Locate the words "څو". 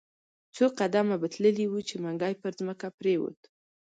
0.55-0.65